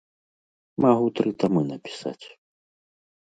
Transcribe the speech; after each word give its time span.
Магу 0.85 1.11
тры 1.19 1.33
тамы 1.43 1.61
напісаць. 1.71 2.25